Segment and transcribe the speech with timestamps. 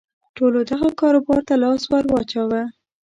[0.37, 2.61] ټولو دغه کاروبار ته لاس ور واچاوه.